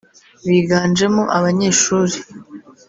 [0.47, 2.15] Biganjemo abanyeshuri